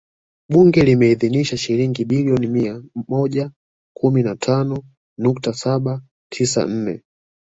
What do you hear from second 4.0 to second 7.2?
na tano nukta saba tisa nne